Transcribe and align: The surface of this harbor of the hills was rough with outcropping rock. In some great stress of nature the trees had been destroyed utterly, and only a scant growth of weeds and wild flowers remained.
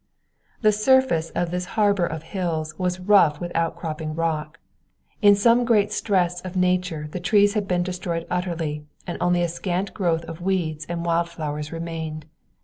The 0.61 0.71
surface 0.71 1.29
of 1.35 1.51
this 1.51 1.65
harbor 1.77 2.07
of 2.07 2.21
the 2.21 2.25
hills 2.25 2.73
was 2.79 2.99
rough 2.99 3.39
with 3.39 3.51
outcropping 3.55 4.15
rock. 4.15 4.57
In 5.21 5.35
some 5.35 5.63
great 5.63 5.91
stress 5.91 6.41
of 6.41 6.55
nature 6.55 7.07
the 7.11 7.19
trees 7.19 7.53
had 7.53 7.67
been 7.67 7.83
destroyed 7.83 8.25
utterly, 8.27 8.83
and 9.05 9.19
only 9.21 9.43
a 9.43 9.47
scant 9.47 9.93
growth 9.93 10.23
of 10.25 10.41
weeds 10.41 10.87
and 10.89 11.05
wild 11.05 11.29
flowers 11.29 11.71
remained. 11.71 12.25